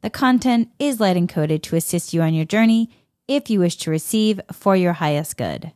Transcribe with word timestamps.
the 0.00 0.10
content 0.10 0.68
is 0.78 1.00
light 1.00 1.16
encoded 1.16 1.62
to 1.62 1.76
assist 1.76 2.12
you 2.12 2.22
on 2.22 2.34
your 2.34 2.44
journey 2.44 2.90
if 3.26 3.50
you 3.50 3.58
wish 3.60 3.76
to 3.76 3.90
receive 3.90 4.40
for 4.52 4.76
your 4.76 4.94
highest 4.94 5.36
good. 5.36 5.72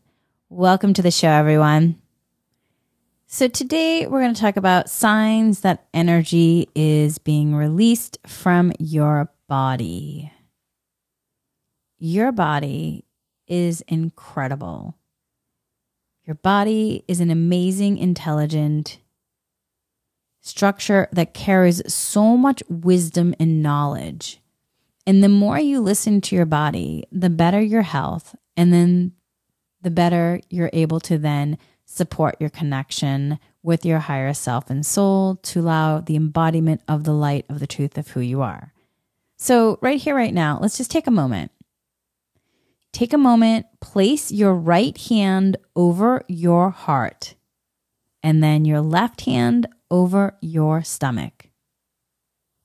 Welcome 0.48 0.94
to 0.94 1.02
the 1.02 1.10
show, 1.10 1.28
everyone. 1.28 2.00
So, 3.26 3.48
today 3.48 4.06
we're 4.06 4.20
going 4.20 4.34
to 4.34 4.40
talk 4.40 4.56
about 4.56 4.90
signs 4.90 5.60
that 5.60 5.86
energy 5.94 6.68
is 6.74 7.18
being 7.18 7.54
released 7.54 8.18
from 8.26 8.72
your 8.78 9.30
body. 9.48 10.30
Your 11.98 12.30
body 12.30 13.06
is 13.46 13.80
incredible. 13.88 14.98
Your 16.24 16.34
body 16.36 17.04
is 17.08 17.20
an 17.20 17.30
amazing, 17.30 17.98
intelligent, 17.98 18.98
structure 20.42 21.08
that 21.12 21.34
carries 21.34 21.82
so 21.92 22.36
much 22.36 22.62
wisdom 22.68 23.34
and 23.40 23.62
knowledge. 23.62 24.40
And 25.06 25.22
the 25.22 25.28
more 25.28 25.58
you 25.58 25.80
listen 25.80 26.20
to 26.22 26.36
your 26.36 26.46
body, 26.46 27.04
the 27.10 27.30
better 27.30 27.60
your 27.60 27.82
health. 27.82 28.34
And 28.56 28.72
then 28.72 29.12
the 29.80 29.90
better 29.90 30.40
you're 30.50 30.70
able 30.72 31.00
to 31.00 31.16
then 31.16 31.58
support 31.86 32.36
your 32.40 32.50
connection 32.50 33.38
with 33.62 33.84
your 33.84 34.00
higher 34.00 34.34
self 34.34 34.70
and 34.70 34.84
soul 34.84 35.36
to 35.36 35.60
allow 35.60 36.00
the 36.00 36.16
embodiment 36.16 36.82
of 36.88 37.04
the 37.04 37.12
light 37.12 37.46
of 37.48 37.60
the 37.60 37.66
truth 37.66 37.96
of 37.96 38.08
who 38.08 38.20
you 38.20 38.42
are. 38.42 38.72
So, 39.36 39.78
right 39.82 40.00
here, 40.00 40.14
right 40.14 40.34
now, 40.34 40.58
let's 40.60 40.78
just 40.78 40.90
take 40.90 41.06
a 41.06 41.12
moment. 41.12 41.50
Take 42.92 43.12
a 43.12 43.18
moment, 43.18 43.66
place 43.80 44.30
your 44.30 44.54
right 44.54 44.96
hand 44.96 45.56
over 45.74 46.22
your 46.28 46.70
heart, 46.70 47.34
and 48.22 48.42
then 48.42 48.64
your 48.64 48.80
left 48.80 49.22
hand 49.22 49.66
over 49.92 50.34
your 50.40 50.82
stomach. 50.82 51.50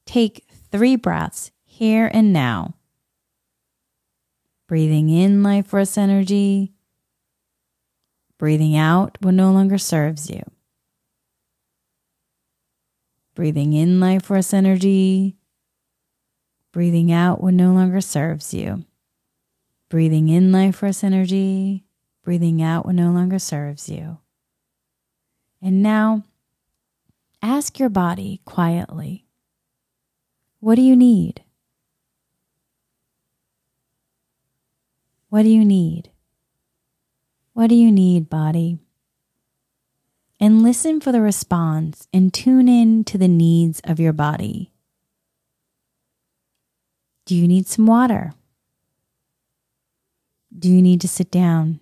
Take 0.06 0.48
three 0.72 0.96
breaths 0.96 1.52
here 1.66 2.10
and 2.14 2.32
now. 2.32 2.76
Breathing 4.68 5.10
in 5.10 5.44
life 5.44 5.68
force 5.68 5.98
energy, 5.98 6.74
breathing 8.38 8.78
out 8.78 9.18
what 9.20 9.34
no 9.34 9.52
longer 9.52 9.78
serves 9.78 10.30
you. 10.30 10.42
Breathing 13.36 13.74
in 13.74 14.00
life 14.00 14.24
force 14.24 14.54
energy, 14.54 15.36
breathing 16.72 17.12
out 17.12 17.44
what 17.44 17.54
no 17.54 17.74
longer 17.74 18.02
serves 18.02 18.54
you. 18.54 18.86
Breathing 19.90 20.30
in 20.30 20.52
life 20.52 20.78
force 20.78 21.04
energy, 21.04 21.84
breathing 22.24 22.62
out 22.62 22.86
what 22.86 22.96
no 22.96 23.12
longer 23.12 23.40
serves 23.40 23.90
you. 23.90 24.20
And 25.62 25.84
now 25.84 26.24
Ask 27.48 27.80
your 27.80 27.88
body 27.88 28.42
quietly 28.44 29.26
What 30.60 30.76
do 30.76 30.82
you 30.82 30.98
need? 30.98 31.44
What 35.30 35.44
do 35.44 35.50
you 35.50 35.64
need? 35.64 36.12
What 37.54 37.68
do 37.68 37.76
you 37.76 37.90
need, 37.90 38.30
body? 38.30 38.80
And 40.42 40.62
listen 40.62 41.00
for 41.00 41.14
the 41.14 41.22
response 41.22 42.10
and 42.12 42.34
tune 42.34 42.68
in 42.68 43.06
to 43.06 43.18
the 43.18 43.30
needs 43.30 43.80
of 43.86 43.98
your 43.98 44.12
body. 44.12 44.74
Do 47.26 47.34
you 47.34 47.48
need 47.48 47.66
some 47.66 47.86
water? 47.86 48.34
Do 50.52 50.68
you 50.68 50.82
need 50.82 51.00
to 51.00 51.08
sit 51.08 51.32
down? 51.32 51.80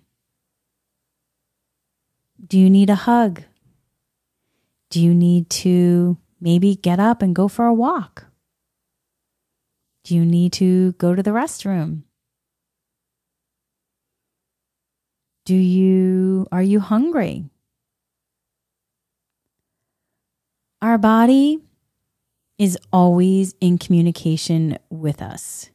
Do 2.46 2.56
you 2.56 2.70
need 2.70 2.88
a 2.88 2.94
hug? 2.94 3.42
Do 4.96 5.02
you 5.02 5.12
need 5.12 5.50
to 5.50 6.16
maybe 6.40 6.74
get 6.74 6.98
up 6.98 7.20
and 7.20 7.36
go 7.36 7.48
for 7.48 7.66
a 7.66 7.74
walk? 7.74 8.28
Do 10.04 10.14
you 10.14 10.24
need 10.24 10.54
to 10.54 10.92
go 10.92 11.14
to 11.14 11.22
the 11.22 11.32
restroom? 11.32 12.04
Do 15.44 15.54
you 15.54 16.46
are 16.50 16.62
you 16.62 16.80
hungry? 16.80 17.44
Our 20.80 20.96
body 20.96 21.58
is 22.56 22.78
always 22.90 23.54
in 23.60 23.76
communication 23.76 24.78
with 24.88 25.20
us. 25.20 25.68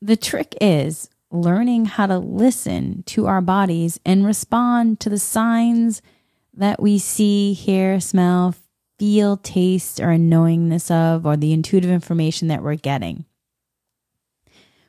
The 0.00 0.14
trick 0.14 0.54
is 0.60 1.10
learning 1.32 1.86
how 1.86 2.06
to 2.06 2.18
listen 2.18 3.02
to 3.06 3.26
our 3.26 3.40
bodies 3.40 3.98
and 4.06 4.24
respond 4.24 5.00
to 5.00 5.10
the 5.10 5.18
signs 5.18 6.02
that 6.54 6.80
we 6.80 6.98
see, 6.98 7.52
hear, 7.52 8.00
smell, 8.00 8.54
feel, 8.98 9.36
taste, 9.38 10.00
or 10.00 10.10
a 10.10 10.18
knowingness 10.18 10.90
of, 10.90 11.24
or 11.24 11.36
the 11.36 11.52
intuitive 11.52 11.90
information 11.90 12.48
that 12.48 12.62
we're 12.62 12.74
getting. 12.76 13.24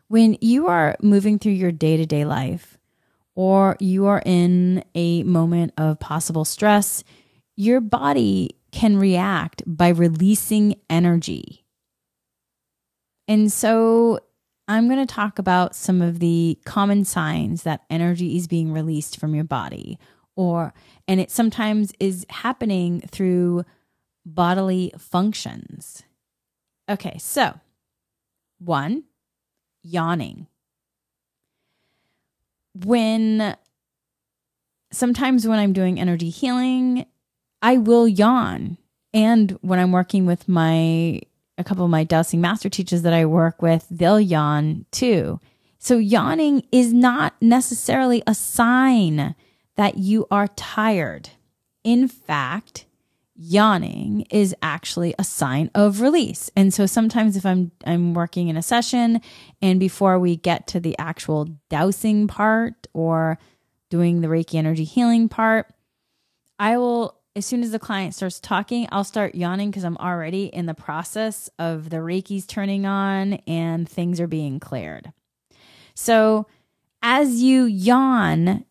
When 0.08 0.38
you 0.42 0.68
are 0.68 0.98
moving 1.02 1.40
through 1.40 1.54
your 1.54 1.72
day 1.72 1.98
to 1.98 2.06
day 2.06 2.26
life, 2.26 2.78
or 3.36 3.78
you 3.80 4.08
are 4.08 4.22
in 4.26 4.84
a 4.94 5.24
moment 5.24 5.74
of 5.78 6.00
possible 6.00 6.44
stress, 6.44 7.04
your 7.56 7.80
body 7.80 8.58
can 8.72 8.98
react 8.98 9.64
by 9.66 9.90
releasing 9.90 10.76
energy. 10.90 11.66
And 13.28 13.52
so 13.52 14.20
I'm 14.68 14.88
going 14.88 15.06
to 15.06 15.14
talk 15.14 15.40
about 15.40 15.76
some 15.76 16.02
of 16.02 16.20
the 16.20 16.58
common 16.66 17.06
signs 17.06 17.64
that 17.64 17.84
energy 17.90 18.36
is 18.36 18.48
being 18.48 18.72
released 18.72 19.18
from 19.18 19.36
your 19.36 19.44
body 19.44 19.98
or 20.36 20.74
and 21.08 21.20
it 21.20 21.32
sometimes 21.32 21.94
is 22.00 22.26
happening 22.30 23.02
through 23.02 23.66
bodily 24.26 24.94
functions. 24.98 26.04
Okay, 26.90 27.18
so 27.20 27.60
one, 28.60 29.04
yawning. 29.82 30.48
When 32.74 33.56
sometimes 34.92 35.48
when 35.48 35.60
I'm 35.60 35.74
doing 35.74 36.00
energy 36.00 36.30
healing, 36.30 37.06
I 37.62 37.78
will 37.78 38.08
yawn. 38.08 38.78
And 39.14 39.58
when 39.62 39.80
I'm 39.80 39.92
working 39.92 40.26
with 40.26 40.48
my 40.48 41.22
a 41.58 41.64
couple 41.64 41.86
of 41.86 41.92
my 41.92 42.04
dowsing 42.04 42.42
master 42.42 42.70
teachers 42.70 43.04
that 43.04 43.14
I 43.14 43.26
work 43.26 43.62
with, 43.62 43.86
they'll 43.92 44.20
yawn 44.20 44.86
too. 44.92 45.40
So 45.78 45.98
yawning 45.98 46.64
is 46.72 46.94
not 46.94 47.34
necessarily 47.42 48.24
a 48.26 48.34
sign 48.34 49.36
that 49.76 49.98
you 49.98 50.28
are 50.32 50.48
tired. 50.50 51.30
In 51.84 52.08
fact, 52.08 52.86
yawning 53.36 54.22
is 54.30 54.56
actually 54.62 55.16
a 55.18 55.24
sign 55.24 55.72
of 55.74 56.02
release. 56.02 56.52
And 56.56 56.74
so 56.74 56.86
sometimes 56.86 57.36
if 57.36 57.46
I'm 57.46 57.72
I'm 57.86 58.14
working 58.14 58.50
in 58.50 58.58
a 58.58 58.62
session 58.62 59.22
and 59.62 59.80
before 59.80 60.20
we 60.20 60.36
get 60.36 60.68
to 60.68 60.80
the 60.80 60.96
actual 61.00 61.48
dowsing 61.70 62.28
part 62.28 62.88
or 62.94 63.40
doing 63.90 64.22
the 64.22 64.28
Reiki 64.28 64.56
energy 64.56 64.84
healing 64.84 65.28
part, 65.28 65.74
I 66.60 66.78
will 66.78 67.18
as 67.36 67.46
soon 67.46 67.64
as 67.64 67.72
the 67.72 67.80
client 67.80 68.14
starts 68.14 68.40
talking, 68.40 68.88
I'll 68.92 69.06
start 69.06 69.36
yawning 69.36 69.72
because 69.72 69.86
I'm 69.86 69.98
already 69.98 70.46
in 70.46 70.66
the 70.66 70.74
process 70.74 71.50
of 71.58 71.90
the 71.90 71.98
Reiki's 71.98 72.46
turning 72.46 72.86
on 72.86 73.36
and 73.48 73.88
things 73.88 74.20
are 74.20 74.28
being 74.28 74.60
cleared. 74.60 75.14
So 75.96 76.46
as 77.02 77.42
you 77.42 77.64
yawn, 77.64 78.66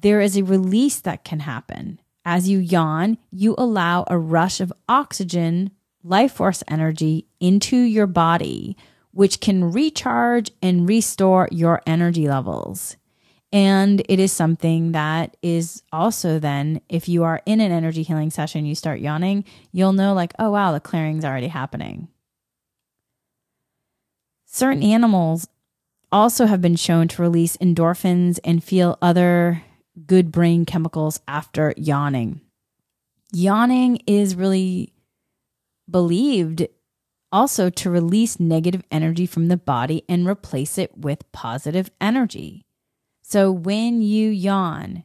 there 0.00 0.22
is 0.22 0.36
a 0.36 0.42
release 0.42 1.00
that 1.00 1.22
can 1.22 1.40
happen. 1.40 2.00
As 2.24 2.48
you 2.48 2.58
yawn, 2.58 3.18
you 3.30 3.54
allow 3.58 4.04
a 4.06 4.16
rush 4.16 4.60
of 4.60 4.72
oxygen, 4.88 5.70
life 6.02 6.32
force 6.32 6.62
energy 6.66 7.26
into 7.40 7.76
your 7.76 8.06
body, 8.06 8.76
which 9.10 9.40
can 9.40 9.70
recharge 9.70 10.50
and 10.62 10.88
restore 10.88 11.48
your 11.52 11.82
energy 11.86 12.26
levels. 12.26 12.96
And 13.52 14.00
it 14.08 14.18
is 14.18 14.32
something 14.32 14.92
that 14.92 15.36
is 15.42 15.82
also 15.92 16.38
then, 16.38 16.80
if 16.88 17.06
you 17.06 17.24
are 17.24 17.42
in 17.44 17.60
an 17.60 17.70
energy 17.70 18.02
healing 18.02 18.30
session, 18.30 18.64
you 18.64 18.74
start 18.74 19.00
yawning, 19.00 19.44
you'll 19.72 19.92
know, 19.92 20.14
like, 20.14 20.32
oh, 20.38 20.52
wow, 20.52 20.72
the 20.72 20.80
clearing's 20.80 21.24
already 21.24 21.48
happening. 21.48 22.08
Certain 24.46 24.82
animals 24.82 25.48
also 26.10 26.46
have 26.46 26.62
been 26.62 26.76
shown 26.76 27.08
to 27.08 27.20
release 27.20 27.58
endorphins 27.58 28.38
and 28.42 28.64
feel 28.64 28.96
other 29.02 29.62
good 30.06 30.32
brain 30.32 30.64
chemicals 30.64 31.20
after 31.28 31.74
yawning. 31.76 32.40
Yawning 33.32 33.98
is 34.06 34.34
really 34.34 34.92
believed 35.90 36.66
also 37.30 37.70
to 37.70 37.90
release 37.90 38.38
negative 38.38 38.82
energy 38.90 39.26
from 39.26 39.48
the 39.48 39.56
body 39.56 40.04
and 40.08 40.26
replace 40.26 40.76
it 40.76 40.96
with 40.98 41.30
positive 41.32 41.90
energy. 42.00 42.64
So 43.22 43.50
when 43.50 44.02
you 44.02 44.28
yawn, 44.28 45.04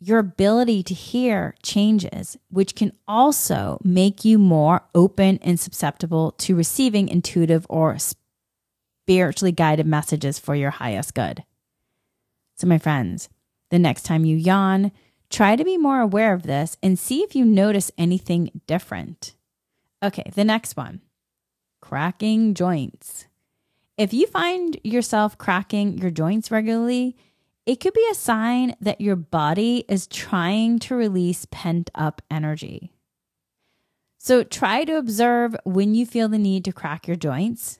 your 0.00 0.20
ability 0.20 0.84
to 0.84 0.94
hear 0.94 1.56
changes, 1.62 2.36
which 2.50 2.76
can 2.76 2.92
also 3.08 3.78
make 3.82 4.24
you 4.24 4.38
more 4.38 4.82
open 4.94 5.40
and 5.42 5.58
susceptible 5.58 6.30
to 6.32 6.54
receiving 6.54 7.08
intuitive 7.08 7.66
or 7.68 7.96
spiritually 7.98 9.50
guided 9.50 9.86
messages 9.86 10.38
for 10.38 10.54
your 10.54 10.70
highest 10.70 11.14
good. 11.14 11.42
So, 12.58 12.66
my 12.66 12.78
friends, 12.78 13.28
the 13.70 13.78
next 13.78 14.02
time 14.02 14.24
you 14.24 14.36
yawn, 14.36 14.90
try 15.30 15.54
to 15.54 15.64
be 15.64 15.76
more 15.76 16.00
aware 16.00 16.32
of 16.34 16.42
this 16.42 16.76
and 16.82 16.98
see 16.98 17.20
if 17.20 17.36
you 17.36 17.44
notice 17.44 17.92
anything 17.96 18.60
different. 18.66 19.34
Okay, 20.02 20.30
the 20.34 20.44
next 20.44 20.76
one 20.76 21.00
cracking 21.80 22.54
joints. 22.54 23.26
If 23.96 24.12
you 24.12 24.26
find 24.26 24.76
yourself 24.82 25.38
cracking 25.38 25.98
your 25.98 26.10
joints 26.10 26.50
regularly, 26.50 27.16
it 27.64 27.80
could 27.80 27.94
be 27.94 28.06
a 28.10 28.14
sign 28.14 28.74
that 28.80 29.00
your 29.00 29.16
body 29.16 29.84
is 29.88 30.06
trying 30.08 30.80
to 30.80 30.96
release 30.96 31.46
pent 31.50 31.90
up 31.94 32.22
energy. 32.30 32.92
So 34.18 34.42
try 34.42 34.84
to 34.84 34.96
observe 34.96 35.54
when 35.64 35.94
you 35.94 36.04
feel 36.04 36.28
the 36.28 36.38
need 36.38 36.64
to 36.64 36.72
crack 36.72 37.06
your 37.06 37.16
joints 37.16 37.78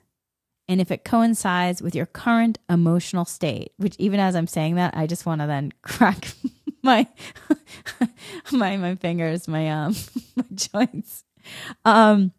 and 0.69 0.81
if 0.81 0.91
it 0.91 1.05
coincides 1.05 1.81
with 1.81 1.94
your 1.94 2.06
current 2.06 2.59
emotional 2.69 3.25
state, 3.25 3.73
which 3.79 3.97
even 3.99 4.20
as 4.20 4.37
I'm 4.37 4.47
saying 4.47 4.75
that, 4.76 4.97
I 4.97 5.06
just 5.06 5.26
want 5.26 5.41
to 5.41 5.47
then 5.47 5.73
crack 5.82 6.29
my 6.82 7.06
my 8.53 8.76
my 8.76 8.94
fingers, 8.97 9.49
my 9.49 9.69
um 9.70 9.94
my 10.37 10.44
joints. 10.55 11.25
Um 11.85 12.32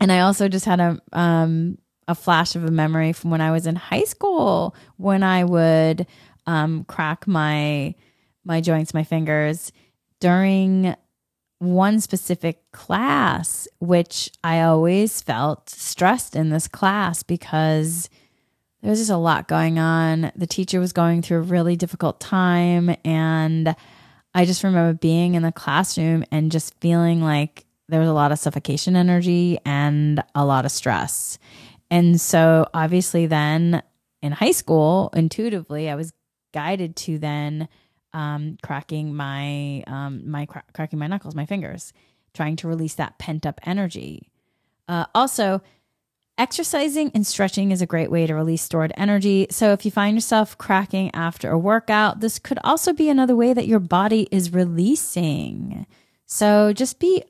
and 0.00 0.12
I 0.12 0.20
also 0.20 0.48
just 0.48 0.64
had 0.64 0.80
a 0.80 1.00
um 1.12 1.78
a 2.08 2.14
flash 2.14 2.54
of 2.54 2.64
a 2.64 2.70
memory 2.70 3.12
from 3.12 3.30
when 3.30 3.40
I 3.40 3.50
was 3.50 3.66
in 3.66 3.76
high 3.76 4.04
school 4.04 4.76
when 4.96 5.22
I 5.22 5.44
would 5.44 6.06
um, 6.46 6.84
crack 6.84 7.26
my 7.26 7.94
my 8.44 8.60
joints, 8.60 8.94
my 8.94 9.02
fingers 9.02 9.72
during 10.20 10.94
one 11.58 12.00
specific 12.00 12.70
class, 12.72 13.66
which 13.78 14.30
I 14.44 14.60
always 14.60 15.22
felt 15.22 15.70
stressed 15.70 16.36
in 16.36 16.50
this 16.50 16.68
class 16.68 17.22
because 17.22 18.10
there 18.82 18.90
was 18.90 19.00
just 19.00 19.10
a 19.10 19.16
lot 19.16 19.48
going 19.48 19.78
on. 19.78 20.32
The 20.36 20.46
teacher 20.46 20.80
was 20.80 20.92
going 20.92 21.22
through 21.22 21.38
a 21.38 21.42
really 21.42 21.76
difficult 21.76 22.20
time. 22.20 22.94
And 23.04 23.74
I 24.34 24.44
just 24.44 24.62
remember 24.62 24.98
being 24.98 25.34
in 25.34 25.42
the 25.42 25.52
classroom 25.52 26.24
and 26.30 26.52
just 26.52 26.74
feeling 26.80 27.22
like 27.22 27.64
there 27.88 28.00
was 28.00 28.08
a 28.08 28.12
lot 28.12 28.32
of 28.32 28.38
suffocation 28.38 28.94
energy 28.94 29.58
and 29.64 30.22
a 30.34 30.44
lot 30.44 30.64
of 30.64 30.72
stress. 30.72 31.38
And 31.90 32.20
so, 32.20 32.68
obviously, 32.74 33.26
then 33.26 33.82
in 34.22 34.32
high 34.32 34.50
school, 34.50 35.10
intuitively, 35.14 35.88
I 35.88 35.94
was 35.94 36.12
guided 36.52 36.96
to 36.96 37.18
then 37.18 37.68
um, 38.16 38.56
cracking 38.62 39.14
my 39.14 39.84
um, 39.86 40.28
my 40.28 40.46
cra- 40.46 40.64
cracking 40.72 40.98
my 40.98 41.06
knuckles, 41.06 41.34
my 41.34 41.44
fingers, 41.44 41.92
trying 42.32 42.56
to 42.56 42.66
release 42.66 42.94
that 42.94 43.18
pent 43.18 43.44
up 43.44 43.60
energy. 43.64 44.30
Uh, 44.88 45.04
also, 45.14 45.60
exercising 46.38 47.10
and 47.14 47.26
stretching 47.26 47.72
is 47.72 47.82
a 47.82 47.86
great 47.86 48.10
way 48.10 48.26
to 48.26 48.34
release 48.34 48.62
stored 48.62 48.92
energy. 48.96 49.46
So, 49.50 49.72
if 49.72 49.84
you 49.84 49.90
find 49.90 50.16
yourself 50.16 50.56
cracking 50.56 51.14
after 51.14 51.50
a 51.50 51.58
workout, 51.58 52.20
this 52.20 52.38
could 52.38 52.58
also 52.64 52.94
be 52.94 53.10
another 53.10 53.36
way 53.36 53.52
that 53.52 53.66
your 53.66 53.80
body 53.80 54.28
is 54.30 54.54
releasing. 54.54 55.86
So, 56.24 56.72
just 56.72 56.98
be 56.98 57.22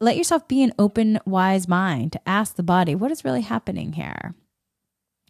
let 0.00 0.16
yourself 0.16 0.48
be 0.48 0.64
an 0.64 0.72
open, 0.80 1.20
wise 1.26 1.68
mind 1.68 2.12
to 2.12 2.28
ask 2.28 2.56
the 2.56 2.64
body 2.64 2.96
what 2.96 3.12
is 3.12 3.24
really 3.24 3.42
happening 3.42 3.92
here. 3.92 4.34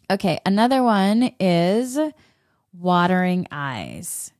Okay, 0.09 0.39
another 0.47 0.81
one 0.81 1.31
is 1.39 1.99
watering 2.73 3.47
eyes. 3.51 4.31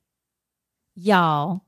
Y'all, 1.01 1.62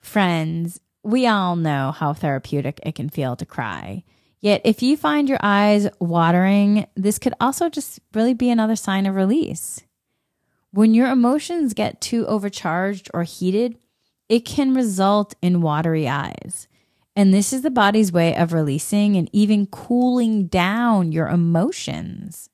friends, 0.00 0.80
we 1.04 1.24
all 1.24 1.54
know 1.54 1.92
how 1.92 2.12
therapeutic 2.12 2.80
it 2.84 2.96
can 2.96 3.08
feel 3.08 3.36
to 3.36 3.46
cry. 3.46 4.02
Yet, 4.40 4.60
if 4.64 4.82
you 4.82 4.96
find 4.96 5.28
your 5.28 5.38
eyes 5.40 5.86
watering, 6.00 6.88
this 6.96 7.20
could 7.20 7.34
also 7.38 7.68
just 7.68 8.00
really 8.12 8.34
be 8.34 8.50
another 8.50 8.74
sign 8.74 9.06
of 9.06 9.14
release. 9.14 9.84
When 10.72 10.94
your 10.94 11.12
emotions 11.12 11.74
get 11.74 12.00
too 12.00 12.26
overcharged 12.26 13.08
or 13.14 13.22
heated, 13.22 13.78
it 14.28 14.40
can 14.40 14.74
result 14.74 15.36
in 15.40 15.62
watery 15.62 16.08
eyes. 16.08 16.66
And 17.14 17.32
this 17.32 17.52
is 17.52 17.62
the 17.62 17.70
body's 17.70 18.10
way 18.10 18.34
of 18.34 18.52
releasing 18.52 19.14
and 19.14 19.30
even 19.32 19.68
cooling 19.68 20.48
down 20.48 21.12
your 21.12 21.28
emotions. 21.28 22.50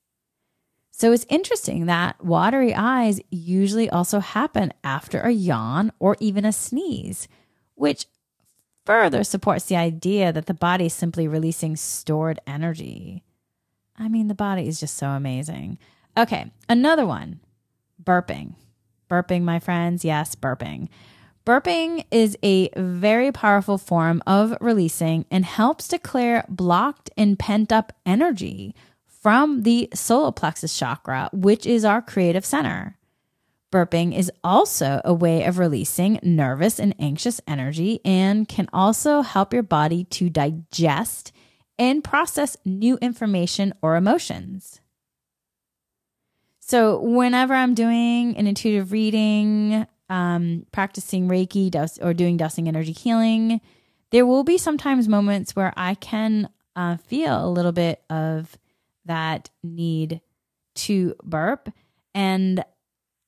So 1.01 1.11
it's 1.11 1.25
interesting 1.29 1.87
that 1.87 2.23
watery 2.23 2.75
eyes 2.75 3.19
usually 3.31 3.89
also 3.89 4.19
happen 4.19 4.71
after 4.83 5.19
a 5.21 5.31
yawn 5.31 5.91
or 5.97 6.15
even 6.19 6.45
a 6.45 6.51
sneeze, 6.51 7.27
which 7.73 8.05
further 8.85 9.23
supports 9.23 9.65
the 9.65 9.77
idea 9.77 10.31
that 10.31 10.45
the 10.45 10.53
body 10.53 10.85
is 10.85 10.93
simply 10.93 11.27
releasing 11.27 11.75
stored 11.75 12.39
energy. 12.45 13.23
I 13.97 14.09
mean, 14.09 14.27
the 14.27 14.35
body 14.35 14.67
is 14.67 14.79
just 14.79 14.95
so 14.95 15.07
amazing. 15.07 15.79
Okay, 16.15 16.51
another 16.69 17.07
one 17.07 17.39
burping. 18.03 18.53
Burping, 19.09 19.41
my 19.41 19.57
friends. 19.57 20.05
Yes, 20.05 20.35
burping. 20.35 20.87
Burping 21.47 22.05
is 22.11 22.37
a 22.43 22.69
very 22.77 23.31
powerful 23.31 23.79
form 23.79 24.21
of 24.27 24.55
releasing 24.61 25.25
and 25.31 25.45
helps 25.45 25.87
to 25.87 25.97
clear 25.97 26.45
blocked 26.47 27.09
and 27.17 27.39
pent 27.39 27.71
up 27.71 27.91
energy 28.05 28.75
from 29.21 29.61
the 29.63 29.87
solar 29.93 30.31
plexus 30.31 30.77
chakra, 30.77 31.29
which 31.31 31.65
is 31.65 31.85
our 31.85 32.01
creative 32.01 32.43
center. 32.43 32.97
Burping 33.71 34.13
is 34.17 34.29
also 34.43 34.99
a 35.05 35.13
way 35.13 35.45
of 35.45 35.57
releasing 35.57 36.19
nervous 36.21 36.79
and 36.79 36.93
anxious 36.99 37.39
energy 37.47 38.01
and 38.03 38.47
can 38.47 38.67
also 38.73 39.21
help 39.21 39.53
your 39.53 39.63
body 39.63 40.03
to 40.05 40.29
digest 40.29 41.31
and 41.79 42.03
process 42.03 42.57
new 42.65 42.97
information 42.97 43.73
or 43.81 43.95
emotions. 43.95 44.81
So, 46.59 46.99
whenever 47.01 47.53
I'm 47.53 47.73
doing 47.73 48.35
an 48.37 48.45
intuitive 48.45 48.91
reading, 48.91 49.87
um, 50.09 50.65
practicing 50.71 51.27
Reiki 51.27 51.71
dust, 51.71 51.99
or 52.01 52.13
doing 52.13 52.37
dowsing 52.37 52.67
energy 52.67 52.91
healing, 52.91 53.61
there 54.11 54.25
will 54.25 54.43
be 54.43 54.57
sometimes 54.57 55.07
moments 55.07 55.55
where 55.55 55.73
I 55.77 55.95
can 55.95 56.49
uh, 56.75 56.97
feel 56.97 57.45
a 57.45 57.49
little 57.49 57.71
bit 57.71 58.03
of 58.09 58.57
that 59.05 59.49
need 59.63 60.21
to 60.75 61.15
burp. 61.23 61.69
And 62.13 62.63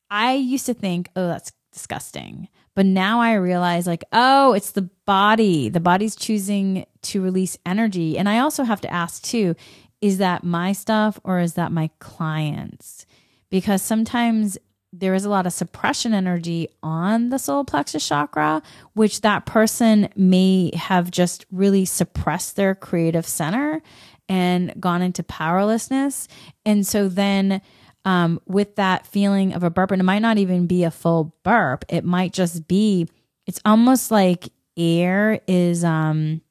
I 0.09 0.33
used 0.33 0.65
to 0.67 0.73
think, 0.73 1.09
oh, 1.15 1.27
that's 1.27 1.51
disgusting. 1.71 2.49
But 2.75 2.85
now 2.85 3.21
I 3.21 3.33
realize, 3.33 3.85
like, 3.85 4.03
oh, 4.11 4.53
it's 4.53 4.71
the 4.71 4.89
body. 5.05 5.69
The 5.69 5.79
body's 5.79 6.15
choosing 6.15 6.85
to 7.03 7.21
release 7.21 7.57
energy. 7.65 8.17
And 8.17 8.27
I 8.27 8.39
also 8.39 8.63
have 8.63 8.81
to 8.81 8.91
ask, 8.91 9.23
too, 9.23 9.55
is 10.01 10.17
that 10.17 10.43
my 10.43 10.73
stuff 10.73 11.19
or 11.23 11.39
is 11.39 11.53
that 11.53 11.71
my 11.71 11.89
clients? 11.99 13.05
Because 13.49 13.81
sometimes 13.81 14.57
there 14.91 15.15
is 15.15 15.25
a 15.25 15.29
lot 15.29 15.47
of 15.47 15.53
suppression 15.53 16.13
energy 16.13 16.67
on 16.83 17.29
the 17.29 17.39
solar 17.39 17.63
plexus 17.63 18.07
chakra, 18.07 18.61
which 18.93 19.21
that 19.21 19.45
person 19.45 20.09
may 20.15 20.71
have 20.75 21.09
just 21.09 21.45
really 21.51 21.85
suppressed 21.85 22.55
their 22.55 22.75
creative 22.75 23.25
center 23.25 23.81
and 24.29 24.73
gone 24.79 25.01
into 25.01 25.23
powerlessness. 25.23 26.27
And 26.65 26.85
so 26.85 27.09
then 27.09 27.61
um, 28.05 28.39
with 28.45 28.75
that 28.75 29.05
feeling 29.05 29.53
of 29.53 29.63
a 29.63 29.69
burp, 29.69 29.91
and 29.91 30.01
it 30.01 30.05
might 30.05 30.19
not 30.21 30.37
even 30.37 30.67
be 30.67 30.83
a 30.83 30.91
full 30.91 31.35
burp, 31.43 31.85
it 31.89 32.03
might 32.03 32.33
just 32.33 32.67
be, 32.67 33.07
it's 33.45 33.61
almost 33.65 34.11
like 34.11 34.49
air 34.77 35.39
is, 35.47 35.83
um, 35.83 36.41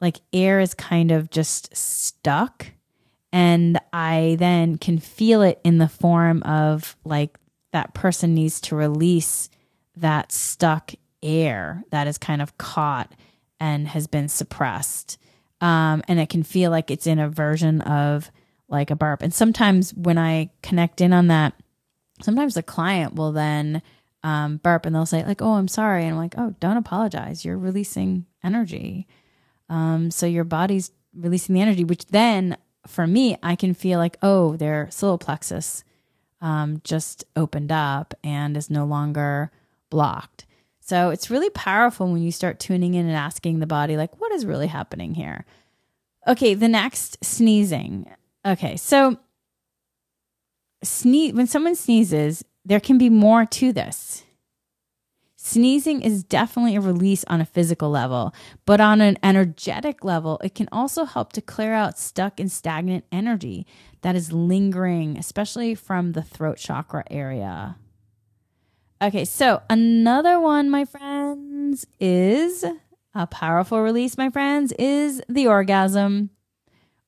like 0.00 0.20
air 0.32 0.60
is 0.60 0.74
kind 0.74 1.10
of 1.10 1.30
just 1.30 1.74
stuck. 1.76 2.66
And 3.32 3.78
I 3.92 4.36
then 4.38 4.78
can 4.78 4.98
feel 4.98 5.42
it 5.42 5.60
in 5.62 5.78
the 5.78 5.88
form 5.88 6.42
of 6.42 6.96
like 7.04 7.38
that 7.72 7.94
person 7.94 8.34
needs 8.34 8.60
to 8.62 8.76
release 8.76 9.48
that 9.96 10.32
stuck 10.32 10.92
air 11.22 11.84
that 11.90 12.06
is 12.06 12.18
kind 12.18 12.42
of 12.42 12.56
caught 12.58 13.14
and 13.60 13.88
has 13.88 14.06
been 14.06 14.28
suppressed 14.28 15.18
um, 15.60 16.02
and 16.08 16.18
it 16.18 16.28
can 16.28 16.42
feel 16.42 16.70
like 16.70 16.90
it's 16.90 17.06
in 17.06 17.18
a 17.18 17.28
version 17.28 17.80
of 17.82 18.30
like 18.68 18.90
a 18.90 18.96
burp. 18.96 19.22
And 19.22 19.34
sometimes 19.34 19.92
when 19.94 20.18
I 20.18 20.50
connect 20.62 21.00
in 21.00 21.12
on 21.12 21.26
that, 21.28 21.54
sometimes 22.22 22.54
the 22.54 22.62
client 22.62 23.14
will 23.14 23.32
then 23.32 23.82
um, 24.22 24.58
burp 24.58 24.86
and 24.86 24.94
they'll 24.94 25.06
say 25.06 25.24
like, 25.24 25.42
"Oh, 25.42 25.54
I'm 25.54 25.68
sorry," 25.68 26.04
and 26.04 26.12
I'm 26.12 26.18
like, 26.18 26.34
"Oh, 26.36 26.54
don't 26.60 26.76
apologize. 26.76 27.44
You're 27.44 27.58
releasing 27.58 28.26
energy." 28.44 29.06
Um, 29.68 30.10
so 30.10 30.26
your 30.26 30.44
body's 30.44 30.90
releasing 31.14 31.54
the 31.54 31.60
energy, 31.60 31.84
which 31.84 32.06
then 32.06 32.56
for 32.86 33.06
me, 33.06 33.36
I 33.42 33.56
can 33.56 33.74
feel 33.74 33.98
like, 33.98 34.16
oh, 34.22 34.56
their 34.56 34.88
solar 34.90 35.18
plexus 35.18 35.84
um, 36.40 36.80
just 36.84 37.24
opened 37.36 37.72
up 37.72 38.14
and 38.24 38.56
is 38.56 38.70
no 38.70 38.84
longer 38.84 39.50
blocked. 39.90 40.46
So 40.90 41.10
it's 41.10 41.30
really 41.30 41.50
powerful 41.50 42.10
when 42.10 42.20
you 42.20 42.32
start 42.32 42.58
tuning 42.58 42.94
in 42.94 43.06
and 43.06 43.14
asking 43.14 43.60
the 43.60 43.66
body, 43.68 43.96
like, 43.96 44.20
what 44.20 44.32
is 44.32 44.44
really 44.44 44.66
happening 44.66 45.14
here? 45.14 45.44
Okay, 46.26 46.54
the 46.54 46.66
next 46.66 47.24
sneezing. 47.24 48.10
Okay, 48.44 48.76
so 48.76 49.16
sneeze 50.82 51.32
when 51.32 51.46
someone 51.46 51.76
sneezes, 51.76 52.44
there 52.64 52.80
can 52.80 52.98
be 52.98 53.08
more 53.08 53.46
to 53.46 53.72
this. 53.72 54.24
Sneezing 55.36 56.02
is 56.02 56.24
definitely 56.24 56.74
a 56.74 56.80
release 56.80 57.22
on 57.28 57.40
a 57.40 57.46
physical 57.46 57.90
level, 57.90 58.34
but 58.66 58.80
on 58.80 59.00
an 59.00 59.16
energetic 59.22 60.02
level, 60.02 60.40
it 60.42 60.56
can 60.56 60.68
also 60.72 61.04
help 61.04 61.32
to 61.34 61.40
clear 61.40 61.72
out 61.72 62.00
stuck 62.00 62.40
and 62.40 62.50
stagnant 62.50 63.04
energy 63.12 63.64
that 64.02 64.16
is 64.16 64.32
lingering, 64.32 65.16
especially 65.16 65.76
from 65.76 66.14
the 66.14 66.22
throat 66.22 66.58
chakra 66.58 67.04
area. 67.12 67.76
Okay, 69.02 69.24
so 69.24 69.62
another 69.70 70.38
one, 70.38 70.68
my 70.68 70.84
friends, 70.84 71.86
is 71.98 72.66
a 73.14 73.26
powerful 73.26 73.80
release, 73.80 74.18
my 74.18 74.28
friends, 74.28 74.74
is 74.78 75.22
the 75.26 75.46
orgasm. 75.46 76.28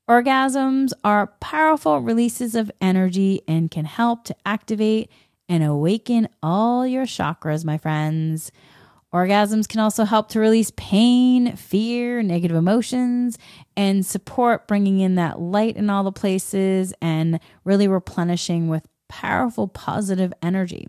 Orgasms 0.09 0.93
are 1.05 1.27
powerful 1.41 2.01
releases 2.01 2.55
of 2.55 2.71
energy 2.81 3.43
and 3.47 3.71
can 3.71 3.85
help 3.85 4.25
to 4.25 4.37
activate 4.47 5.11
and 5.51 5.63
awaken 5.63 6.31
all 6.43 6.87
your 6.87 7.05
chakras, 7.05 7.63
my 7.63 7.77
friends. 7.77 8.51
Orgasms 9.13 9.69
can 9.69 9.81
also 9.81 10.07
help 10.07 10.31
to 10.31 10.41
release 10.41 10.73
pain, 10.77 11.57
fear, 11.57 12.23
negative 12.23 12.57
emotions, 12.57 13.37
and 13.77 14.07
support 14.07 14.67
bringing 14.67 15.01
in 15.01 15.17
that 15.17 15.43
light 15.43 15.77
in 15.77 15.91
all 15.91 16.05
the 16.05 16.11
places 16.11 16.95
and 17.03 17.39
really 17.65 17.87
replenishing 17.87 18.69
with 18.69 18.89
powerful 19.11 19.69
positive 19.69 20.33
energy. 20.41 20.89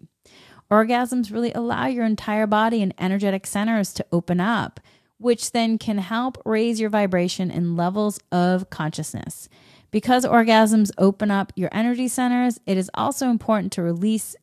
Orgasms 0.74 1.32
really 1.32 1.54
allow 1.54 1.86
your 1.86 2.04
entire 2.04 2.48
body 2.48 2.82
and 2.82 2.96
energetic 2.98 3.46
centers 3.46 3.94
to 3.94 4.04
open 4.12 4.40
up, 4.40 4.80
which 5.20 5.52
then 5.52 5.78
can 5.78 6.00
help 6.00 6.36
raise 6.46 6.80
your 6.80 6.90
vibration 6.90 7.52
and 7.52 7.78
levels 7.78 8.20
of 8.32 8.72
consciousness. 8.72 9.50
Because 9.92 10.26
orgasms 10.26 10.90
open 10.98 11.30
up 11.30 11.54
your 11.56 11.70
energy 11.72 12.08
centers, 12.08 12.60
it 12.66 12.76
is 12.76 12.90
also 12.96 13.30
important 13.30 13.72
to 13.74 13.84
release 13.84 14.36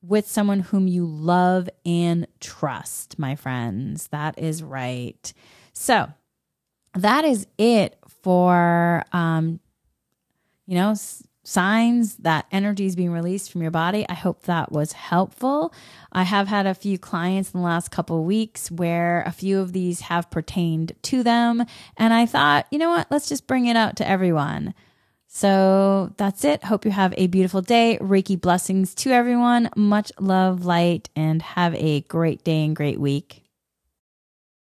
with 0.00 0.26
someone 0.26 0.60
whom 0.60 0.88
you 0.88 1.04
love 1.04 1.68
and 1.84 2.26
trust, 2.40 3.18
my 3.18 3.36
friends. 3.36 4.08
That 4.08 4.38
is 4.38 4.62
right. 4.62 5.30
So 5.74 6.08
that 6.94 7.26
is 7.26 7.46
it 7.58 7.98
for, 8.08 9.04
um, 9.12 9.60
you 10.66 10.76
know, 10.76 10.94
signs 11.42 12.16
that 12.16 12.46
energy 12.52 12.86
is 12.86 12.96
being 12.96 13.12
released 13.12 13.50
from 13.50 13.62
your 13.62 13.70
body. 13.70 14.06
I 14.08 14.14
hope 14.14 14.42
that 14.42 14.70
was 14.70 14.92
helpful. 14.92 15.72
I 16.12 16.24
have 16.24 16.48
had 16.48 16.66
a 16.66 16.74
few 16.74 16.98
clients 16.98 17.52
in 17.52 17.60
the 17.60 17.66
last 17.66 17.90
couple 17.90 18.24
weeks 18.24 18.70
where 18.70 19.22
a 19.26 19.32
few 19.32 19.58
of 19.60 19.72
these 19.72 20.02
have 20.02 20.30
pertained 20.30 20.92
to 21.02 21.22
them. 21.22 21.64
And 21.96 22.12
I 22.12 22.26
thought, 22.26 22.66
you 22.70 22.78
know 22.78 22.90
what? 22.90 23.06
Let's 23.10 23.28
just 23.28 23.46
bring 23.46 23.66
it 23.66 23.76
out 23.76 23.96
to 23.96 24.08
everyone. 24.08 24.74
So 25.26 26.12
that's 26.16 26.44
it. 26.44 26.64
Hope 26.64 26.84
you 26.84 26.90
have 26.90 27.14
a 27.16 27.28
beautiful 27.28 27.62
day. 27.62 27.98
Reiki 28.00 28.38
blessings 28.40 28.94
to 28.96 29.10
everyone. 29.10 29.70
Much 29.76 30.10
love, 30.18 30.64
light, 30.64 31.08
and 31.14 31.40
have 31.40 31.74
a 31.76 32.00
great 32.02 32.42
day 32.42 32.64
and 32.64 32.74
great 32.74 33.00
week. 33.00 33.44